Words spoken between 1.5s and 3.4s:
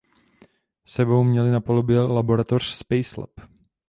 na palubě laboratoř Spacelab.